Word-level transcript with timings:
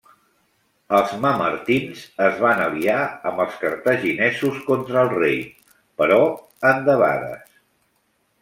Els 0.99 1.11
mamertins 1.25 1.99
es 2.29 2.39
van 2.45 2.63
aliar 2.67 2.97
amb 3.31 3.43
els 3.45 3.59
cartaginesos 3.65 4.59
contra 4.73 5.05
el 5.05 5.13
rei, 5.15 5.39
però 6.03 6.21
en 6.73 6.85
debades. 6.93 7.47